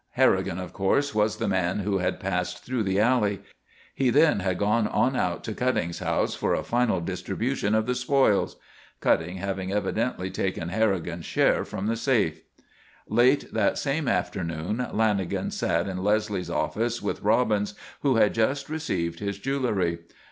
Harrigan, 0.13 0.57
of 0.57 0.73
course, 0.73 1.13
was 1.13 1.37
the 1.37 1.47
man 1.47 1.81
who 1.81 1.99
had 1.99 2.19
passed 2.19 2.65
through 2.65 2.81
the 2.81 2.99
alley. 2.99 3.39
He 3.93 4.09
then 4.09 4.39
had 4.39 4.57
gone 4.57 4.87
on 4.87 5.15
out 5.15 5.43
to 5.43 5.53
Cutting's 5.53 5.99
house, 5.99 6.33
for 6.33 6.55
a 6.55 6.63
final 6.63 6.99
distribution 7.01 7.75
of 7.75 7.85
the 7.85 7.93
spoils, 7.93 8.55
Cutting 8.99 9.37
having 9.37 9.71
evidently 9.71 10.31
taken 10.31 10.69
Harrigan's 10.69 11.27
share 11.27 11.63
from 11.63 11.85
the 11.85 11.95
safe. 11.95 12.41
Late 13.09 13.53
that 13.53 13.77
same 13.77 14.07
afternoon 14.07 14.87
Lanagan 14.91 15.51
sat 15.53 15.87
in 15.87 16.03
Leslie's 16.03 16.49
office 16.49 16.99
with 16.99 17.21
Robbins, 17.21 17.75
who 18.01 18.15
had 18.15 18.33
just 18.33 18.69
received 18.69 19.19
his 19.19 19.37
jewelry. 19.37 19.99